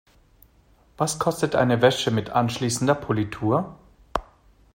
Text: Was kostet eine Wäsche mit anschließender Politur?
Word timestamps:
Was 0.97 1.19
kostet 1.19 1.53
eine 1.55 1.83
Wäsche 1.83 2.09
mit 2.09 2.31
anschließender 2.31 2.95
Politur? 2.95 3.77